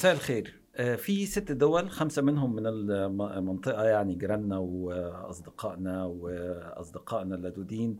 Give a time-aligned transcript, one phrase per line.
[0.00, 0.60] مساء الخير.
[0.76, 2.66] آه، في ست دول خمسة منهم من
[3.20, 7.96] المنطقة يعني جيراننا وأصدقائنا وأصدقائنا اللدودين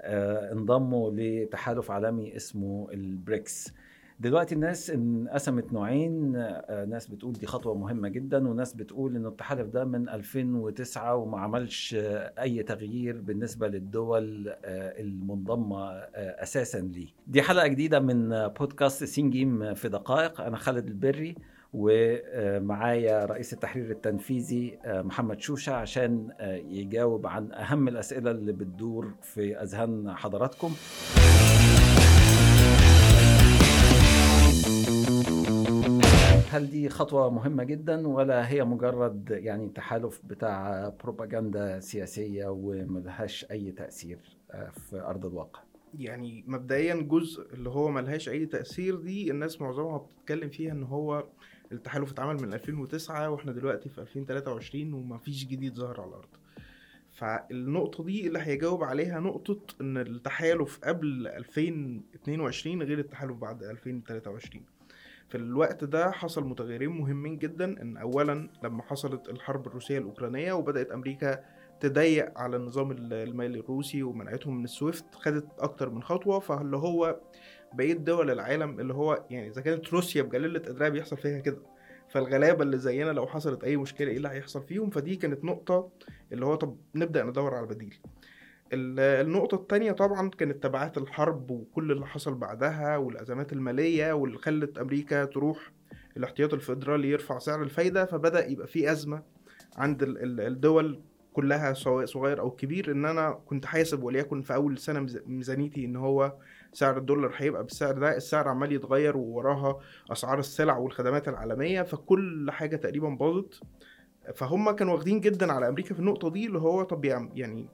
[0.00, 3.72] آه، انضموا لتحالف عالمي اسمه البريكس.
[4.20, 9.66] دلوقتي الناس انقسمت نوعين آه، ناس بتقول دي خطوة مهمة جدا وناس بتقول إن التحالف
[9.68, 11.96] ده من 2009 وما عملش
[12.38, 17.06] أي تغيير بالنسبة للدول المنضمة أساسا ليه.
[17.26, 20.40] دي حلقة جديدة من بودكاست سينجيم في دقائق.
[20.40, 21.34] أنا خالد البري
[21.72, 26.28] ومعايا رئيس التحرير التنفيذي محمد شوشة عشان
[26.68, 30.74] يجاوب عن أهم الأسئلة اللي بتدور في أذهان حضراتكم.
[36.50, 43.72] هل دي خطوة مهمة جدا ولا هي مجرد يعني تحالف بتاع بروباجندا سياسية وملهاش أي
[43.72, 44.18] تأثير
[44.72, 45.60] في أرض الواقع؟
[45.98, 51.26] يعني مبدئيا جزء اللي هو ملهاش أي تأثير دي الناس معظمها بتتكلم فيها إن هو
[51.72, 56.28] التحالف اتعمل من 2009 وإحنا دلوقتي في 2023 ومفيش جديد ظهر على الأرض
[57.12, 64.64] فالنقطة دي اللي هيجاوب عليها نقطة إن التحالف قبل 2022 غير التحالف بعد 2023
[65.30, 70.90] في الوقت ده حصل متغيرين مهمين جدا إن أولا لما حصلت الحرب الروسية الأوكرانية وبدأت
[70.90, 71.44] أمريكا
[71.80, 76.38] تضيق على النظام المالي الروسي ومنعتهم من السويفت خدت أكتر من خطوة.
[76.40, 77.20] فاللي هو
[77.72, 81.58] بقية دول العالم اللي هو يعني إذا كانت روسيا بجلالة قدرها بيحصل فيها كده
[82.08, 85.90] فالغلابة اللي زينا لو حصلت أي مشكلة إيه اللي هيحصل فيهم؟ فدي كانت نقطة
[86.32, 87.98] اللي هو طب نبدأ ندور على بديل.
[88.72, 95.24] النقطة التانية طبعا كانت تبعات الحرب وكل اللي حصل بعدها والأزمات المالية واللي خلت أمريكا
[95.24, 95.72] تروح
[96.16, 99.22] الاحتياط الفيدرالي يرفع سعر الفايدة فبدأ يبقى في أزمة
[99.76, 101.00] عند الدول
[101.32, 102.90] كلها سواء صغير أو كبير.
[102.90, 106.32] إن أنا كنت حاسب وليكن في أول سنة ميزانيتي إن هو
[106.72, 109.78] سعر الدولار هيبقى بالسعر ده السعر عمال يتغير ووراها
[110.12, 113.60] أسعار السلع والخدمات العالمية فكل حاجة تقريبا باظت.
[114.34, 117.66] فهم كانوا واخدين جدا على أمريكا في النقطة دي اللي هو طب يعني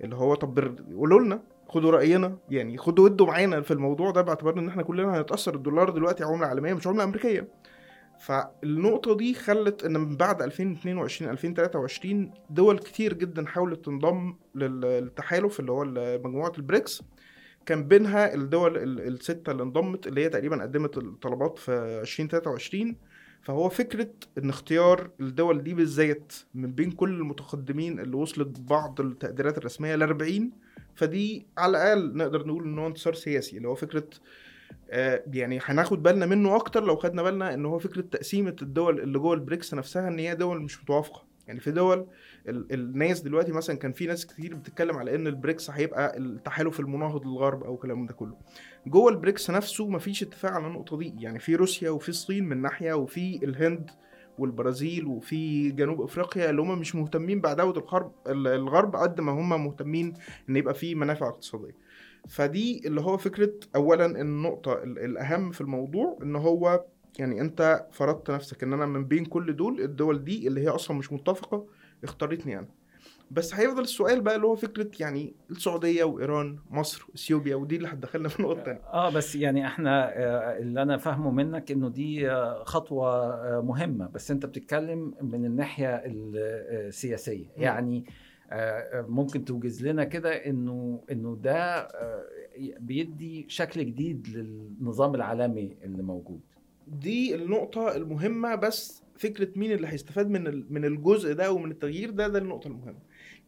[0.00, 4.58] اللي هو طب قولوا لنا خدوا رأينا يعني خدوا ودوا معانا في الموضوع ده باعتبار
[4.58, 5.54] إن إحنا كلنا هنتأثر.
[5.54, 7.48] الدولار دلوقتي عملة عالمية مش عملة أمريكية.
[8.20, 15.72] فالنقطة دي خلت إن من بعد 2022 2023 دول كتير جدا حاولت تنضم للتحالف اللي
[15.72, 15.84] هو
[16.24, 17.02] مجموعة البريكس.
[17.66, 22.96] كان بينها الدول الستة اللي انضمت اللي هي تقريبا قدمت الطلبات في 2023
[23.44, 29.58] فهو فكرة إن اختيار الدول دي بالذات من بين كل المتقدمين اللي وصلت بعض التقديرات
[29.58, 30.50] الرسمية ل 40
[30.94, 34.08] فدي على الأقل نقدر نقول إن هو انتصار سياسي اللي هو فكرة
[34.90, 39.18] آه، يعني هناخد بالنا منه أكتر لو خدنا بالنا إن هو فكرة تقسيمة الدول اللي
[39.18, 41.24] جوه البريكس نفسها إن هي دول مش متوافقة.
[41.46, 42.06] يعني في دول
[42.48, 47.26] ال الناس دلوقتي مثلا كان في ناس كتير بتتكلم على إن البريكس هيبقى التحالف المناهض
[47.26, 48.36] للغرب أو الكلام ده كله.
[48.86, 51.14] جوه البريكس نفسه مفيش اتفاق على النقطة دي.
[51.18, 53.90] يعني في روسيا وفي الصين من ناحية وفي الهند
[54.38, 60.12] والبرازيل وفي جنوب أفريقيا اللي هم مش مهتمين بعداوة الغرب الغرب قد ما هم مهتمين
[60.50, 61.76] إن يبقى في منافع اقتصادية.
[62.28, 66.84] فدي اللي هو فكرة اولا النقطة الأهم في الموضوع إن هو
[67.18, 70.96] يعني أنت فرضت نفسك إن أنا من بين كل دول الدول دي اللي هي أصلا
[70.96, 71.66] مش متفقة
[72.04, 72.68] اختارتني أنا.
[73.30, 78.28] بس هيفضل السؤال بقى اللي هو فكرة يعني السعودية وإيران مصر إثيوبيا ودي اللي هتدخلنا
[78.28, 82.64] في نقطة ثانية آه بس يعني إحنا آه، اللي أنا فاهمه منك إنه دي آه،
[82.64, 84.08] خطوة آه، مهمة.
[84.08, 88.04] بس أنت بتتكلم من الناحية السياسيه يعني
[88.94, 91.88] ممكن توجز لنا كده إنه إنه ده
[92.80, 96.40] بيدي شكل جديد للنظام العالمي اللي موجود.
[96.88, 98.54] دي النقطة المهمة.
[98.54, 102.98] بس فكرة مين اللي هيستفاد من من الجزء ده ومن التغيير ده ده النقطة المهمة.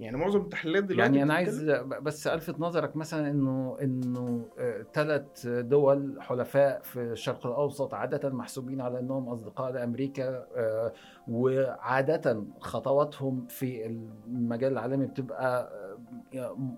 [0.01, 1.71] يعني معظم التحليلات دلوقتي يعني أنا عايز
[2.03, 4.49] بس ألفت نظرك مثلا إنه إنه
[4.95, 10.93] ثلاث آه، دول حلفاء في الشرق الأوسط عادة محسوبين على إنهم أصدقاء لأمريكا آه،
[11.29, 15.71] وعادة خطواتهم في المجال العالمي بتبقى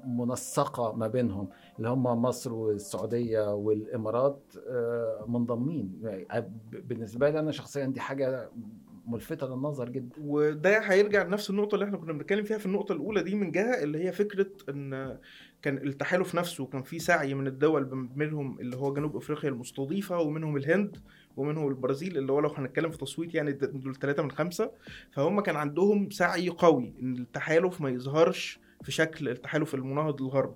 [0.07, 4.55] منسقة ما بينهم اللي هم مصر والسعودية والإمارات
[5.27, 6.01] منضمين.
[6.03, 8.51] يعني بالنسبة لي أنا شخصيا دي حاجة
[9.07, 10.17] ملفتة للنظر جدا.
[10.21, 13.83] وده هيرجع لنفس النقطة اللي إحنا كنا بنتكلم فيها في النقطة الأولى دي من جهة
[13.83, 15.19] اللي هي فكرة إن
[15.63, 20.57] كان التحالف نفسه كان في سعي من الدول منهم اللي هو جنوب أفريقيا المستضيفة ومنهم
[20.57, 20.97] الهند
[21.37, 24.71] ومنهم البرازيل اللي هو لو هنتكلم في تصويت يعني دول ثلاثة من خمسة.
[25.13, 30.55] فهم كان عندهم سعي قوي إن التحالف ما يظهرش في شكل التحالف المناهض للغرب.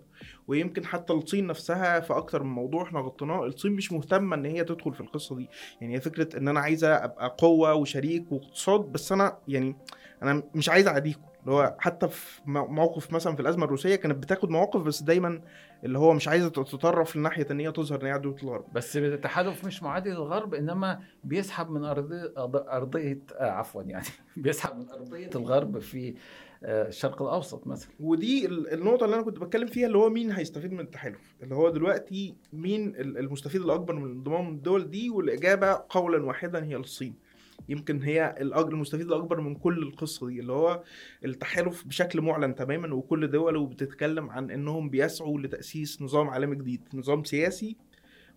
[0.49, 4.65] ويمكن حتى الصين نفسها في أكتر من موضوع إحنا غطيناه الصين مش مهتمة إن هي
[4.65, 5.49] تدخل في القصة دي.
[5.81, 9.77] يعني هي فكرة إن أنا عايزة أبقى قوة وشريك واقتصاد بس أنا يعني
[10.23, 14.51] أنا مش عايز اعاديكم اللي هو حتى في موقف مثلا في الأزمة الروسية كانت بتاخد
[14.51, 15.41] مواقف بس دايما
[15.85, 18.65] اللي هو مش عايزة تتطرف لناحيه إن هي تظهر إن هي عدوة الغرب.
[18.73, 25.31] بس التحالف مش معادي للغرب إنما بيسحب من أرضية أرضية عفوا يعني بيسحب من أرضية
[25.35, 26.15] الغرب في
[26.65, 27.91] الشرق الأوسط مثلا.
[28.01, 31.35] ودي ال- النقطة اللي أنا كنت بتكلم فيها اللي هو مين هيستفيد من التحالف.
[31.43, 36.77] اللي هو دلوقتي مين ال- المستفيد الأكبر من انضمام الدول دي والإجابة قولا واحدا هي
[36.77, 37.15] الصين.
[37.69, 40.83] يمكن هي الأج- المستفيد الأكبر من كل القصة دي اللي هو
[41.25, 47.25] التحالف بشكل معلن تماما وكل دوله بتتكلم عن إنهم بيسعوا لتأسيس نظام عالمي جديد نظام
[47.25, 47.77] سياسي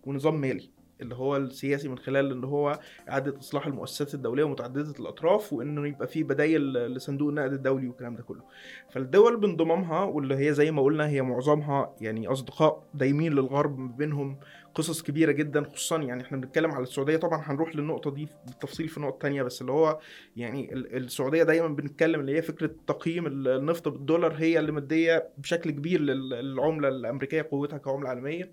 [0.03, 0.69] ونظام مالي.
[1.01, 6.07] اللي هو السياسي من خلال إن هو إعادة إصلاح المؤسسات الدولية ومتعددة الأطراف وإنه يبقى
[6.07, 8.43] في بدايل لصندوق النقد الدولي والكلام ده كله.
[8.91, 14.37] فالدول بانضمامها واللي هي زي ما قلنا هي معظمها يعني أصدقاء دايمين للغرب ما بينهم
[14.75, 17.17] قصص كبيرة جدا خصوصا يعني إحنا بنتكلم على السعودية.
[17.17, 19.99] طبعا هنروح للنقطة دي بالتفصيل في نقطه تانية بس اللي هو
[20.37, 25.29] يعني ال- السعودية دايما بنتكلم اللي هي فكرة تقييم ال- النفط بالدولار هي اللي مدية
[25.37, 28.51] بشكل كبير لل- للعملة الأمريكية قوتها كعملة عالمية.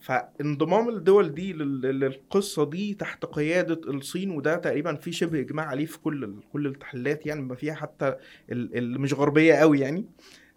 [0.00, 5.86] فانضمام الدول دي لل- للقصة دي تحت قيادة الصين وده تقريبا في شبه إجماع عليه
[5.86, 8.14] في كل كل التحليلات يعني ما فيها حتى
[8.52, 10.06] ال- اللي مش غربية قوي يعني.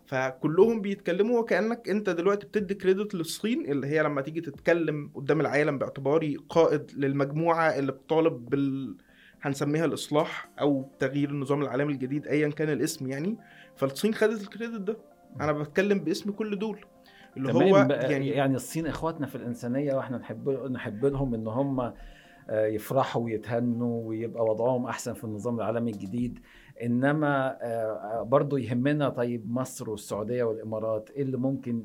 [0.06, 5.77] فكلهم بيتكلموا وكأنك أنت دلوقتي بتدي كريدت للصين اللي هي لما تيجي تتكلم قدام العالم
[5.77, 8.95] باعتباري قائد للمجموعة اللي بتطالب بال
[9.42, 13.38] هنسميها الإصلاح أو تغيير النظام العالمي الجديد ايا كان الاسم يعني.
[13.75, 14.97] فالصين خدت الكريدت ده.
[15.42, 16.80] أنا بتكلم باسم كل دول.
[17.38, 21.80] اللي هو تمام يعني يعني الصين إخواتنا في الإنسانية وإحنا نحب نحب لهم إن هم
[22.50, 26.40] آه، يفرحوا ويتهنوا ويبقى وضعهم أحسن في النظام العالمي الجديد
[26.84, 31.84] إنما آه، برضو يهمنا طيب مصر والسعودية والإمارات إيه اللي ممكن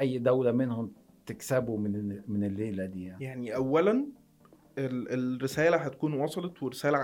[0.00, 0.92] أي دولة منهم
[1.26, 3.24] تكسبه من من الليلة دي يعني.
[3.24, 4.06] يعني اولا
[4.78, 6.98] الرسالة هتكون وصلت ورسالة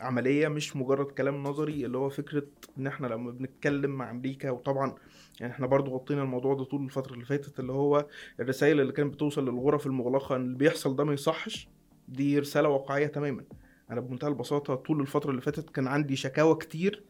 [0.00, 2.42] عملية مش مجرد كلام نظري اللي هو فكرة
[2.78, 4.50] إن إحنا لما بنتكلم مع أمريكا.
[4.50, 4.94] وطبعا
[5.40, 8.06] يعني إحنا برضو غطينا الموضوع ده طول الفترة اللي فاتت اللي هو
[8.40, 11.68] الرسائل اللي كانت بتوصل للغرف المغلقة إن اللي بيحصل ده ما يصحش
[12.08, 13.44] دي رسالة واقعية تماما.
[13.90, 17.02] أنا بمنتهى البساطة طول الفترة اللي فاتت كان عندي شكاوى كتير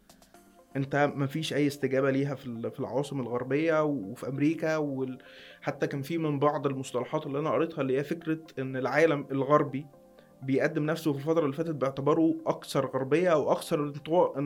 [0.79, 5.19] انت ما فيش اي استجابة ليها في في العواصم الغربية وفي أمريكا وال...
[5.61, 9.87] حتى كان في من بعض المصطلحات اللي أنا قريتها اللي هي فكرة إن العالم الغربي
[10.43, 14.39] بيقدم نفسه في الفترة اللي فاتت باعتباره أكثر غربية أو أكثر انطواء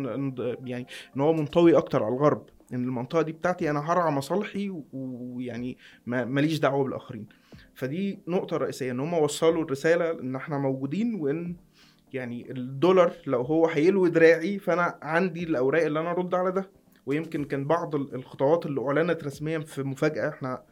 [0.65, 0.87] يعني
[1.17, 2.43] إن هو منطوي أكتر على الغرب.
[2.75, 7.27] إن المنطقة دي بتاعتي أنا هرعى مصالحي ويعني ما- ماليش دعوة بالآخرين.
[7.75, 11.57] فدي نقطة رئيسية إن هم وصلوا الرسالة إن إحنا موجودين وإن
[12.13, 16.71] يعني الدولار لو هو هيلوي دراعي فأنا عندي الأوراق اللي أنا أرد على ده.
[17.07, 20.29] ويمكن كان بعض ال- الخطوات اللي أعلنت رسميا في مفاجأة.
[20.29, 20.63] إحنا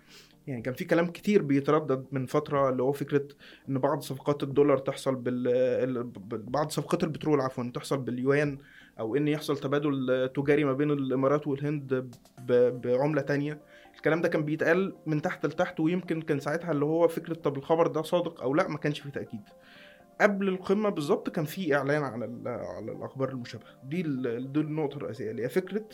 [0.46, 3.28] يعني كان في كلام كتير بيتردد من فترة اللي هو فكرة
[3.69, 8.58] إن بعض صفقات الدولار تحصل بال بعض صفقات البترول عفوا تحصل باليوان
[9.00, 12.10] أو إن يحصل تبادل تجاري ما بين الإمارات والهند
[12.48, 13.60] بعملة تانية.
[13.96, 17.86] الكلام ده كان بيتقال من تحت لتحت ويمكن كان ساعتها اللي هو فكرة طب الخبر
[17.86, 19.40] ده صادق أو لأ ما كانش فيه تأكيد.
[20.20, 23.67] قبل القمة بالظبط كان في إعلان على ال- على الأخبار المشابهة.
[23.84, 24.02] دي
[24.43, 25.84] دي النقطة الرئيسية اللي هي فكرة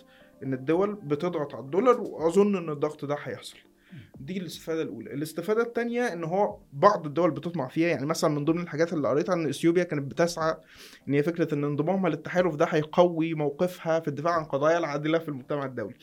[0.42, 3.56] إن الدول بتضغط على الدولار وأظن إن الضغط ده هيحصل.
[4.20, 5.14] دي الاستفادة الأولى.
[5.14, 9.34] الاستفادة الثانية إن هو بعض الدول بتطمع فيها يعني مثلا من ضمن الحاجات اللي قريتها
[9.34, 10.56] إن إثيوبيا كانت بتسعى
[11.08, 15.28] إن هي فكرة إن انضمامها للتحالف ده هيقوي موقفها في الدفاع عن قضايا العادلة في
[15.28, 15.94] المجتمع الدولي.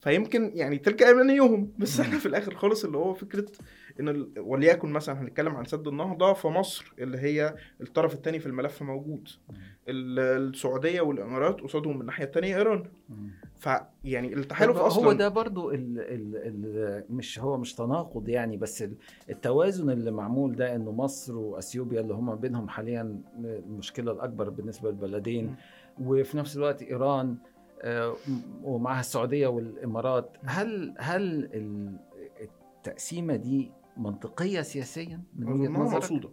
[0.00, 3.46] فيمكن يعني تلك أمانيهم بس إحنا في الآخر خالص اللي هو فكرة
[4.00, 4.30] إن ال...
[4.38, 9.28] وليكن مثلا هنتكلم عن سد النهضة فمصر اللي هي الطرف الثاني في الملف موجود.
[9.88, 10.18] ال-
[10.48, 12.84] السعودية والإمارات قصادهم من الناحيه الثانية إيران.
[13.58, 18.82] فيعني التحالف أصلا هو ده برضو ال ال ال مش هو مش تناقض يعني بس
[18.82, 18.96] ال-
[19.30, 25.54] التوازن اللي معمول ده إنه مصر وأثيوبيا اللي هم بينهم حاليا المشكلة الأكبر بالنسبة للبلدين
[26.00, 27.36] وفي نفس الوقت إيران
[27.82, 28.14] آه،
[28.62, 30.36] ومعها السعودية والإمارات.
[30.44, 31.22] هل هل
[31.54, 31.96] ال-
[32.40, 36.30] التقسيمة دي منطقية سياسيا من وجهة نظرك؟ مقصودة.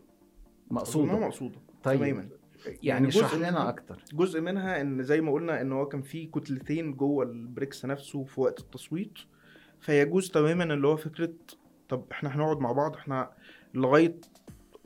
[0.72, 1.20] مقصودة.
[1.20, 2.30] مقصودة طيب تماما.
[2.84, 4.04] يعني اشرح جزء لنا منها- أكتر.
[4.14, 8.42] جزء منها إن زي ما قلنا إن هو كان في كتلتين جوه البريكس نفسه في
[8.42, 9.14] وقت التصويت
[9.80, 11.34] فيجوز تماما اللي هو فكرة
[11.90, 13.32] طب إحنا هنقعد مع بعض إحنا
[13.74, 14.18] لغاية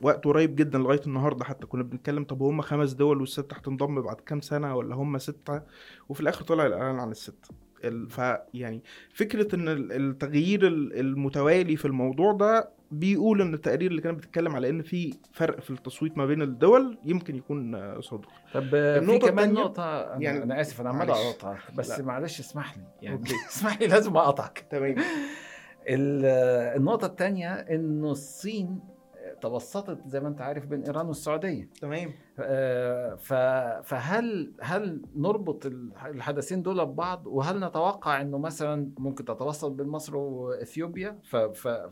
[0.00, 4.16] وقت قريب جدا لغاية النهارده حتى كنا بنتكلم طب هم خمس دول والسته هتنضم بعد
[4.20, 5.62] كام سنة ولا هم ستة؟
[6.08, 7.48] وفي الآخر طلع الإعلان عن الستة.
[7.84, 8.82] ال- فيعني
[9.14, 14.56] فكرة إن ال- التغيير ال- المتوالي في الموضوع ده بيقول إن التقارير اللي كانت بتتكلم
[14.56, 19.18] على إن في فرق في التصويت ما بين الدول يمكن يكون صادق طب آه، في
[19.18, 21.10] كمان أنا, يعني- أنا آسف أنا عمال.
[21.10, 22.04] أقطعك بس لا.
[22.04, 23.22] معلش اسمح لي يعني.
[23.50, 24.94] اسمح لي لازم أقطعك تمام
[25.88, 26.24] ال-
[26.76, 28.80] النقطة الثانية إنه الصين
[29.48, 31.68] توسطت زي ما انت عارف بين إيران والسعودية.
[31.80, 32.10] تمام.
[32.38, 33.14] آه،
[33.82, 40.16] فهل هل نربط الح- الحدثين دول ببعض؟ وهل نتوقع إنه مثلا ممكن تتوسط بين مصر
[40.16, 41.18] وإثيوبيا؟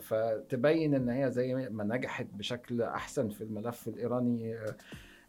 [0.01, 4.77] فتبين إن هي زي ما نجحت بشكل أحسن في الملف الإيراني آه،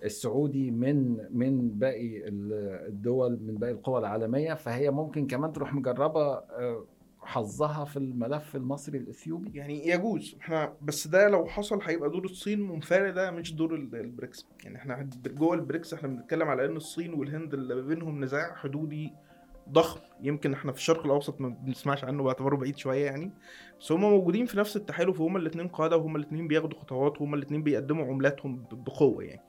[0.04, 4.54] السعودي من من باقي ال- الدول من باقي القوى العالمية.
[4.54, 6.86] فهي ممكن كمان تروح مجربة آه،
[7.26, 10.36] حظها في الملف المصري الإثيوبي؟ يعني يجوز.
[10.42, 14.48] إحنا بس ده لو حصل هيبقى دور الصين منفرده مش دور ال- البريكس.
[14.64, 19.14] يعني إحنا جوه البريكس إحنا بنتكلم على إن الصين والهند اللي بينهم نزاع حدودي
[19.70, 20.00] ضخم.
[20.22, 23.32] يمكن إحنا في الشرق الأوسط ما بنسمعش عنه باعتباره بعيد شوية يعني.
[23.80, 27.64] بس هم موجودين في نفس التحالف وهم الاثنين قادة وهم الاثنين بياخدوا خطوات وهم الاثنين
[27.64, 29.42] بيقدموا عملاتهم بقوة يعني.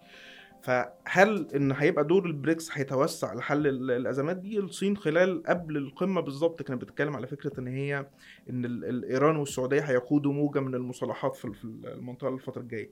[0.64, 6.62] فهل إن هيبقى دور البريكس هيتوسع لحل ال- الأزمات دي؟ الصين خلال قبل القمة بالظبط
[6.62, 8.06] كانت بتتكلم على فكرة إن هي
[8.50, 8.64] إن
[9.04, 12.90] إيران والسعودية هيقودوا موجة من المصالحات في ال- في المنطقة الفترة الجاية.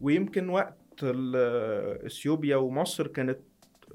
[0.00, 1.04] ويمكن وقت
[2.06, 3.38] إثيوبيا ومصر كانت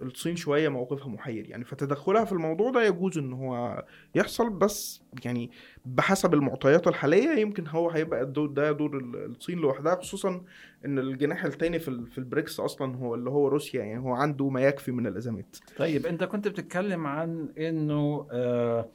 [0.01, 1.49] الصين شوية موقفها محير.
[1.49, 5.51] يعني فتدخلها في الموضوع ده يجوز إن هو يحصل بس يعني
[5.85, 10.41] بحسب المعطيات الحالية يمكن هو هيبقى الدور ده دور ال- الصين لوحدها خصوصا
[10.85, 13.83] إن الجناح التاني في في البريكس أصلا هو اللي هو روسيا.
[13.83, 15.57] يعني هو عنده ما يكفي من الأزمات.
[15.77, 18.89] طيب أنت كنت بتتكلم عن إنه آه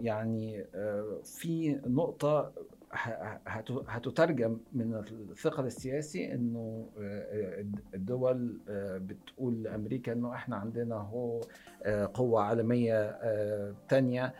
[0.00, 2.52] يعني آه في نقطة
[3.88, 4.94] هتترجم من
[5.30, 11.40] الثقل السياسي إنه آه، الدول آه، بتقول لأمريكا إنه إحنا عندنا هو
[11.82, 14.34] آه، قوة عالمية آه، تانية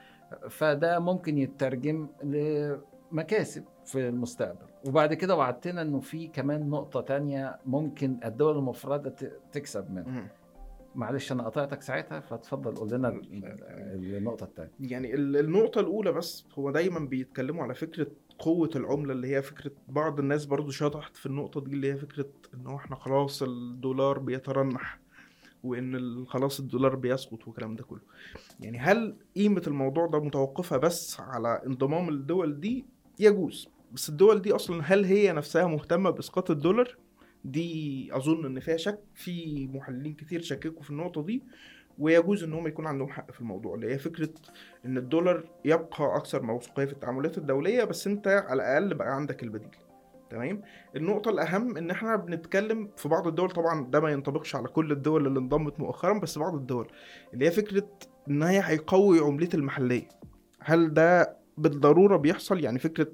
[0.49, 4.67] فده ممكن يترجم لمكاسب في المستقبل.
[4.89, 9.15] وبعد كده وعدتنا إنه في كمان نقطة تانية ممكن الدول المفردة
[9.53, 10.27] تكسب منها.
[10.95, 16.45] معلش أنا قطعتك ساعتها فتفضل قول لنا ال- النقطة الثانية يعني ال- النقطة الأولى بس
[16.59, 18.07] هو دايما بيتكلموا على فكرة
[18.39, 22.27] قوة العملة اللي هي فكرة بعض الناس برضو شطحت في النقطة دي اللي هي فكرة
[22.55, 24.99] إن هو إحنا خلاص الدولار بيترنح
[25.65, 28.01] وإن ال- خلاص الدولار بيسقط والكلام ده كله.
[28.61, 32.85] يعني هل قيمة الموضوع ده متوقفة بس على انضمام الدول دي؟
[33.19, 36.97] يجوز بس الدول دي أصلا هل هي نفسها مهتمة بإسقاط الدولار؟
[37.45, 41.43] دي أظن إن فيها شك في محللين كتير شككوا في النقطة دي
[41.99, 44.29] ويجوز إن هم يكون عندهم حق في الموضوع اللي هي فكرة
[44.87, 49.71] إن الدولار يبقى أكثر موثوقية في التعاملات الدولية بس أنت على الأقل بقى عندك البديل.
[50.31, 50.63] تمام؟
[50.97, 55.27] النقطة الأهم إن إحنا بنتكلم في بعض الدول طبعا ده ما ينطبقش على كل الدول
[55.27, 56.89] اللي انضمت مؤخرا بس بعض الدول
[57.35, 57.89] اللي هي فكرة
[58.29, 60.09] إن هي هيقوي عملتها المحلية.
[60.61, 63.13] هل ده بالضرورة بيحصل؟ يعني فكرة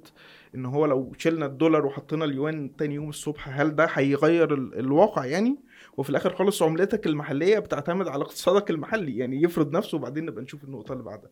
[0.54, 5.24] إن هو لو شلنا الدولار وحطينا اليوان تاني يوم الصبح هل ده هيغير ال- الواقع
[5.24, 5.56] يعني؟
[5.96, 10.64] وفي الآخر خالص عملتك المحلية بتعتمد على اقتصادك المحلي يعني يفرض نفسه وبعدين نبقى نشوف
[10.64, 11.30] النقطة اللي بعدها.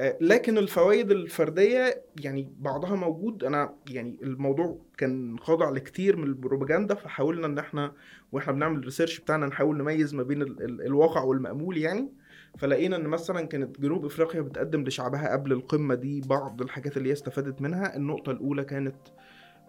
[0.00, 3.44] آه، لكن الفوائد الفردية يعني بعضها موجود.
[3.44, 7.92] أنا يعني الموضوع كان خاضع لكتير من البروباجندا فحاولنا إن إحنا
[8.32, 12.08] وإحنا بنعمل الريسيرش بتاعنا نحاول نميز ما بين ال ال الواقع والمأمول يعني.
[12.58, 17.12] فلقينا إن مثلا كانت جنوب إفريقيا بتقدم لشعبها قبل القمة دي بعض الحاجات اللي هي
[17.12, 17.96] استفادت منها.
[17.96, 18.96] النقطة الأولى كانت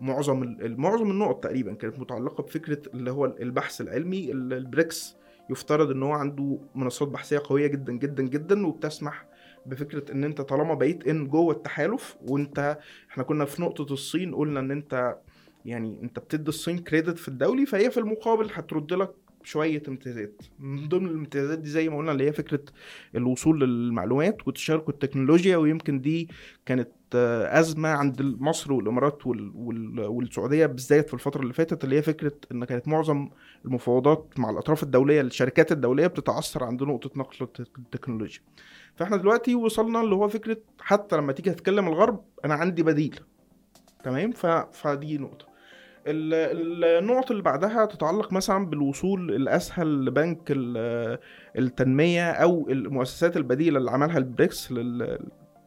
[0.01, 4.31] معظم معظم النقط تقريبا كانت متعلقة بفكرة اللي هو البحث العلمي.
[4.31, 5.15] ال- البريكس
[5.49, 9.25] يفترض إن هو عنده منصات بحثية قوية جدا جدا جدا وبتسمح
[9.65, 12.77] بفكرة إن أنت طالما بقيت إن جوه التحالف وأنت
[13.11, 15.17] إحنا كنا في نقطة الصين قلنا إن أنت
[15.65, 19.11] يعني أنت بتدي الصين كريدت في الدولي فهي في المقابل هترد لك
[19.43, 20.41] شوية امتيازات.
[20.59, 22.63] من ضمن الامتيازات دي زي ما قلنا اللي هي فكرة
[23.15, 26.29] الوصول للمعلومات وتشارك التكنولوجيا ويمكن دي
[26.65, 26.89] كانت
[27.51, 29.51] أزمة عند مصر والإمارات وال...
[29.55, 29.99] وال...
[29.99, 33.29] والسعودية بالذات في الفترة اللي فاتت اللي هي فكرة إن كانت معظم
[33.65, 38.41] المفاوضات مع الأطراف الدولية الشركات الدولية بتتعثر عند نقطة نقل التك- التكنولوجيا.
[38.95, 43.19] فإحنا دلوقتي وصلنا اللي هو فكرة حتى لما تيجي تتكلم الغرب أنا عندي بديل.
[44.03, 44.31] تمام.
[44.71, 45.50] فدي نقطة.
[46.07, 51.17] النقط اللي بعدها تتعلق مثلا بالوصول الأسهل لبنك ال-
[51.57, 55.19] التنمية أو المؤسسات البديلة اللي عملها البريكس لل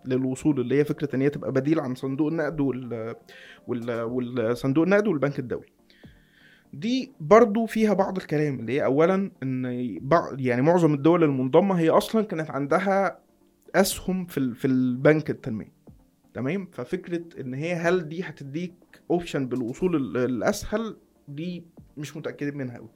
[0.07, 3.15] للوصول اللي هي فكرة إن هي تبقى بديل عن صندوق النقد وال...
[3.69, 4.01] وال...
[4.03, 5.67] والصندوق النقد والبنك الدولي
[6.73, 9.65] دي برضو فيها بعض الكلام اللي هي اولا إن
[10.39, 13.19] يعني معظم الدول المنضمة هي أصلا كانت عندها
[13.75, 14.55] أسهم في.
[14.55, 15.73] في البنك التنمية
[16.35, 18.75] تمام ففكرة إن هي هل دي هتديك
[19.11, 20.97] اوبشن بالوصول ال- الأسهل
[21.29, 21.65] دي
[21.97, 22.89] مش متأكدين منها قوي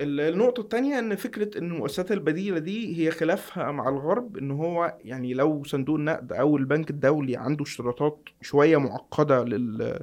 [0.00, 5.34] النقطة التانية إن فكرة إن المؤسسات البديلة دي هي خلافها مع الغرب إن هو يعني
[5.34, 10.00] لو صندوق النقد أو البنك الدولي عنده اشتراطات شوية معقدة لل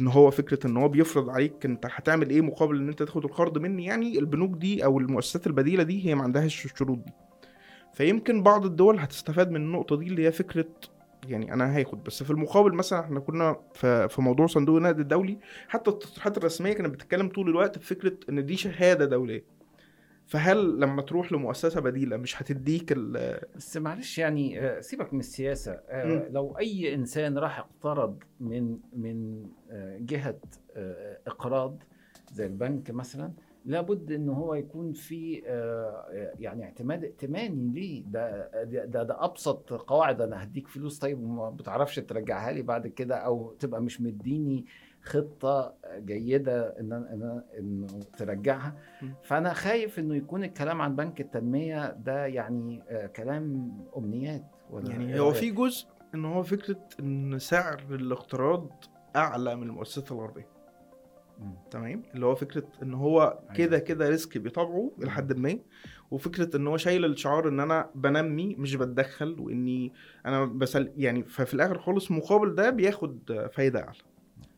[0.00, 3.58] إن هو فكرة إن هو بيفرض عليك أنت هتعمل إيه مقابل إن أنت تاخد القرض
[3.58, 7.12] مني يعني البنوك دي أو المؤسسات البديلة دي هي ما عندهاش الشروط دي.
[7.94, 10.66] فيمكن بعض الدول هتستفاد من النقطة دي اللي هي فكرة
[11.28, 12.04] يعني أنا هاخد.
[12.04, 15.38] بس في المقابل مثلا إحنا كنا في في موضوع صندوق النقد الدولي
[15.68, 19.44] حتى التصريحات الرسمية كانت بتتكلم طول الوقت بفكره إن دي شهادة دولية.
[20.26, 25.72] فهل لما تروح لمؤسسة بديلة مش هتديك ال بس معلش يعني آه، سيبك من السياسة.
[25.72, 26.28] آه،.
[26.28, 30.38] لو أي إنسان راح اقترض من من آه، جهة
[31.26, 31.82] إقراض
[32.32, 33.32] زي البنك مثلا
[33.64, 38.50] لابد إن هو يكون في آه، يعني اعتماد ائتماني ليه ده
[38.84, 43.52] ده, ده, أبسط قواعد أنا هديك فلوس طيب وما بتعرفش ترجعها لي بعد كده أو
[43.52, 44.64] تبقى مش مديني
[45.02, 47.86] خطة جيدة إن أنا- إن أنا- انه
[48.18, 48.76] ترجعها.
[49.22, 55.14] فأنا خايف إنه يكون الكلام عن بنك التنمية ده يعني آه، كلام أمنيات ولا يعني
[55.14, 58.70] إيه هو؟ في جزء إن هو فكرة إن سعر الاقتراض
[59.16, 60.46] أعلى من المؤسسات الغربية.
[61.70, 65.58] تمام اللي هو فكرة إن هو كده كده ريسك بيطبعه إلى حد ما
[66.10, 69.92] وفكرة إن هو شايل الشعار إن أنا بنمي مش بتدخل وإني
[70.26, 73.98] أنا بسل يعني ففي الآخر خالص مقابل ده بياخد فايدة أعلى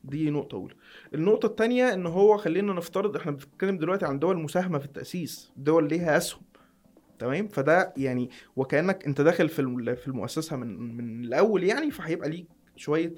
[0.05, 0.75] دي نقطة أولى.
[1.15, 5.89] النقطة التانية إن هو خلينا نفترض إحنا بنتكلم دلوقتي عن دول مساهمة في التأسيس، دول
[5.89, 6.43] ليها أسهم.
[7.19, 12.47] تمام؟ فده يعني وكأنك أنت داخل في في المؤسسة من من الأول يعني فهيبقى ليك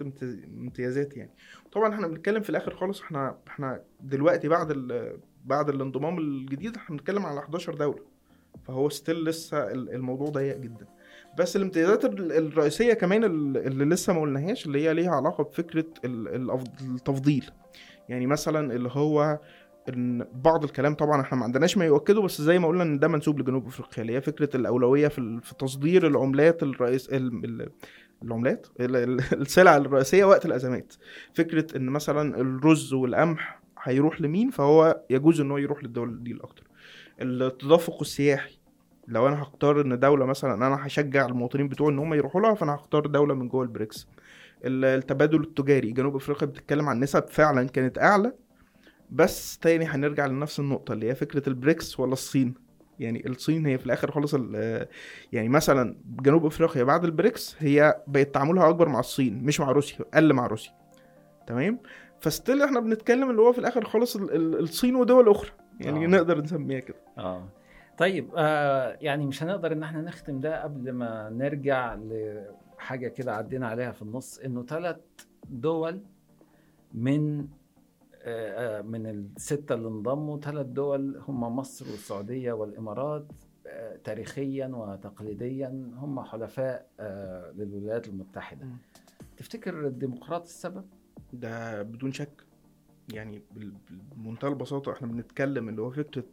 [0.02, 1.30] امتياز- امتيازات يعني.
[1.72, 6.96] طبعا إحنا بنتكلم في الآخر خالص إحنا إحنا دلوقتي بعد ال بعد الانضمام الجديد إحنا
[6.96, 7.98] بنتكلم على 11 دولة.
[8.64, 10.86] فهو ستيل لسه ال- الموضوع ضيق جدا.
[11.38, 15.84] بس الامتيازات ال- الرئيسية كمان ال- اللي لسه ما قلناهاش اللي هي ليها علاقة بفكرة
[16.04, 17.50] التفضيل
[18.08, 19.38] يعني مثلا اللي هو
[19.88, 23.08] إن بعض الكلام طبعا إحنا ما عندناش ما يؤكده بس زي ما قلنا إن ده
[23.08, 27.68] منسوب لجنوب أفريقيا اللي هي فكرة الأولوية في تصدير العملات الرئيس ال- ال-
[28.22, 30.94] العملات ال- ال- السلع الرئيسية وقت الأزمات.
[31.34, 36.62] فكرة إن مثلا الرز والقمح هيروح لمين؟ فهو يجوز إن هو يروح للدول دي الأكتر.
[37.20, 38.58] التدفق السياحي
[39.08, 42.74] لو أنا هختار إن دولة مثلا أنا هشجع المواطنين بتوعي إن هم يروحوا لها فأنا
[42.74, 44.08] هختار دولة من جوه البريكس.
[44.64, 48.32] ال- التبادل التجاري جنوب أفريقيا بتتكلم عن نسب فعلا كانت أعلى
[49.10, 52.54] بس تاني هنرجع لنفس النقطة اللي هي فكرة البريكس ولا الصين.
[53.00, 54.86] يعني الصين هي في الآخر خالص ال-
[55.32, 59.98] يعني مثلا جنوب أفريقيا بعد البريكس هي بقت تعاملها أكبر مع الصين مش مع روسيا
[60.14, 60.72] أقل مع روسيا.
[61.46, 61.78] تمام؟
[62.20, 65.50] فستيل إحنا بنتكلم اللي هو في الآخر خالص ال- ال- الصين ودول أخرى.
[65.80, 66.08] يعني آه.
[66.08, 66.96] نقدر نسميها كده.
[67.18, 67.48] آه.
[67.98, 73.68] طيب آه يعني مش هنقدر إن إحنا نختم ده قبل ما نرجع لحاجة كده عدينا
[73.68, 74.96] عليها في النص إنه ثلاث
[75.50, 76.00] دول
[76.94, 77.46] من
[78.82, 83.26] من الستة اللي انضموا ثلاث دول هم مصر والسعودية والإمارات
[83.66, 88.76] آه تاريخيا وتقليديا هم حلفاء آه للولايات المتحدة مم.
[89.36, 90.84] تفتكر الديمقراط السبب؟
[91.32, 92.42] ده بدون شك
[93.12, 93.42] يعني
[94.16, 96.24] بمنتهى البساطة إحنا بنتكلم اللي هو فكرة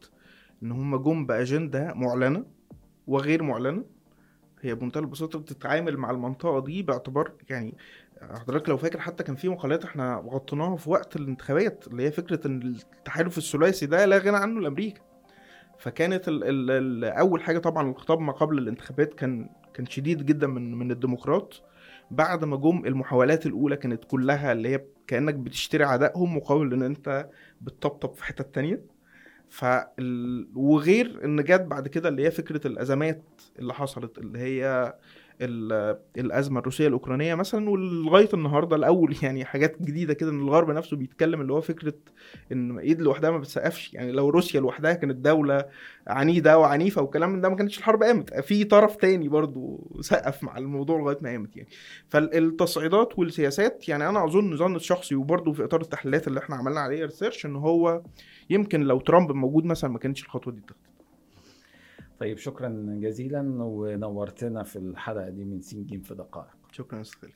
[0.63, 2.45] إن هم جم بأجندة معلنة
[3.07, 3.83] وغير معلنة
[4.61, 7.73] هي بمنتهى البساطة بتتعامل مع المنطقة دي باعتبار يعني
[8.31, 12.47] حضرتك لو فاكر حتى كان في مقالات إحنا غطيناها في وقت الانتخابات اللي هي فكرة
[12.47, 12.61] إن
[12.97, 15.01] التحالف الثلاثي ده لا غنى عنه لأمريكا
[15.79, 20.47] فكانت ال ال ال أول حاجة طبعا الخطاب ما قبل الانتخابات كان كان شديد جدا
[20.47, 21.61] من من الديمقراط.
[22.11, 27.29] بعد ما جم المحاولات الأولى كانت كلها اللي هي كأنك بتشتري عدائهم مقابل إن أنت
[27.61, 28.81] بتطبطب في حتة تانية.
[29.49, 30.47] فال...
[30.55, 33.23] وغير إن جت بعد كده اللي هي فكرة الأزمات
[33.59, 34.93] اللي حصلت اللي هي
[35.41, 41.41] الأزمة الروسية الأوكرانية مثلا ولغاية النهارده الأول يعني حاجات جديدة كده إن الغرب نفسه بيتكلم
[41.41, 41.93] اللي هو فكرة
[42.51, 43.93] إن إيد لوحدها ما بتسقفش.
[43.93, 45.65] يعني لو روسيا لوحدها كانت دولة
[46.07, 48.39] عنيدة وعنيفة والكلام ده ما كانتش الحرب قامت.
[48.39, 51.69] في طرف تاني برضو سقف مع الموضوع لغاية ما قامت يعني.
[52.09, 57.05] فالتصعيدات والسياسات يعني أنا أظن ظن شخصي وبرضو في إطار التحليلات اللي إحنا عملنا عليها
[57.05, 58.01] research إن هو
[58.49, 60.92] يمكن لو ترامب موجود مثلا ما كانتش الخطوة دي اتخذت.
[62.19, 66.47] طيب شكرا جزيلا ونورتنا في الحلقة دي من سين جيم في دقائق.
[66.71, 67.29] شكرا أستاذ